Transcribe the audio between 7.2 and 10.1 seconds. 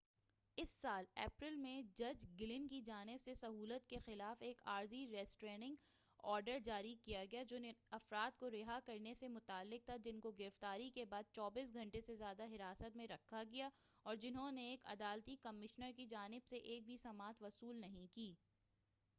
گیا جو اُن افراد کو رہا کرنے سے متعلق تھا